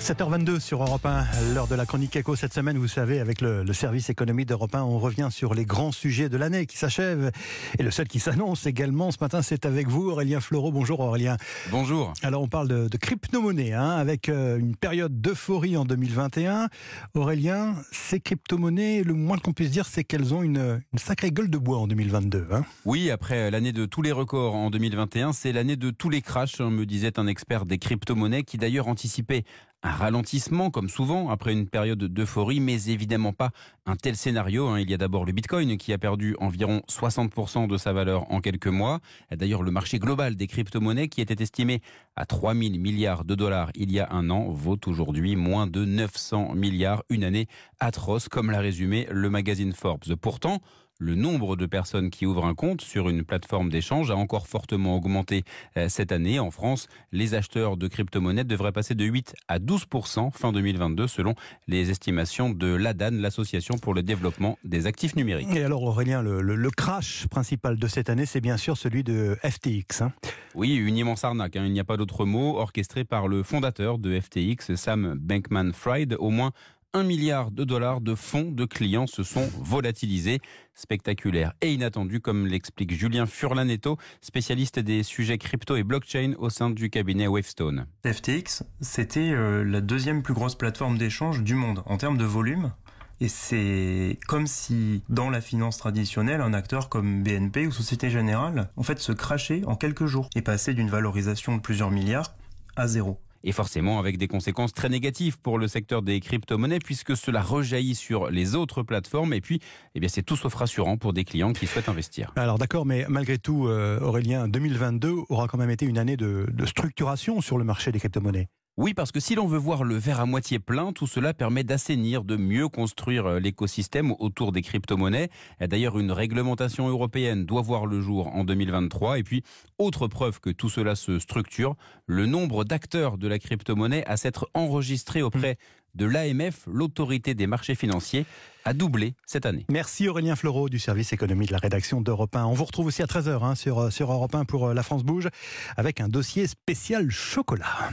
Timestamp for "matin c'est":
9.20-9.66